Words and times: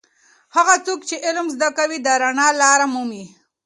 هغه 0.55 0.75
څوک 0.85 0.99
چې 1.09 1.15
علم 1.25 1.47
زده 1.55 1.69
کوي 1.77 1.97
د 2.01 2.07
رڼا 2.21 2.47
لاره 2.61 2.85
مومي. 2.93 3.25